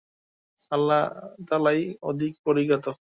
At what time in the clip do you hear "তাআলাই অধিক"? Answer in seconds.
1.47-2.33